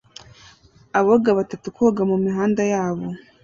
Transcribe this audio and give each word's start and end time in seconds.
Aboga 0.99 1.29
batatu 1.39 1.67
koga 1.77 2.01
mumihanda 2.09 2.63
yabo 2.73 3.05